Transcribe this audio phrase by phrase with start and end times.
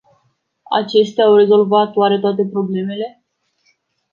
[0.83, 3.23] Acestea au rezolvat oare toate problemele?